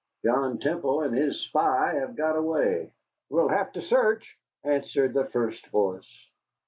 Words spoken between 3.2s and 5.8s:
"We'll have a search," answered the first